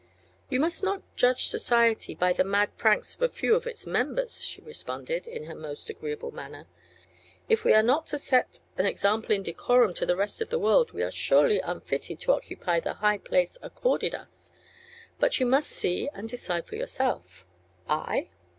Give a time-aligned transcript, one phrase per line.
[0.49, 4.43] "You must not judge society by the mad pranks of a few of its members,"
[4.43, 6.65] she responded, in her most agreeable manner.
[7.47, 10.57] "If we are not to set an example in decorum to the rest of the
[10.57, 14.51] world we are surely unfitted to occupy the high place accorded us.
[15.19, 17.45] But you must see and decide for yourself."
[17.87, 18.31] "I?